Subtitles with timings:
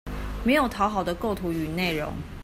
[0.43, 2.11] 沒有討好的構圖與內容